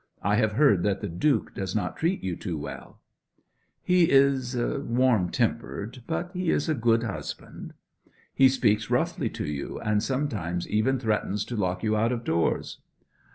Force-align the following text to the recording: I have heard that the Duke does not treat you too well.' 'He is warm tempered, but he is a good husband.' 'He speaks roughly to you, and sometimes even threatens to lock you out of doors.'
I 0.23 0.33
have 0.37 0.53
heard 0.53 0.81
that 0.81 1.01
the 1.01 1.07
Duke 1.07 1.53
does 1.53 1.75
not 1.75 1.95
treat 1.95 2.23
you 2.23 2.35
too 2.35 2.57
well.' 2.57 2.99
'He 3.83 4.09
is 4.09 4.57
warm 4.57 5.29
tempered, 5.29 6.01
but 6.07 6.31
he 6.33 6.49
is 6.49 6.67
a 6.67 6.73
good 6.73 7.03
husband.' 7.03 7.75
'He 8.33 8.49
speaks 8.49 8.89
roughly 8.89 9.29
to 9.29 9.45
you, 9.45 9.79
and 9.79 10.01
sometimes 10.01 10.67
even 10.67 10.97
threatens 10.97 11.45
to 11.45 11.55
lock 11.55 11.83
you 11.83 11.95
out 11.95 12.11
of 12.11 12.23
doors.' 12.23 12.79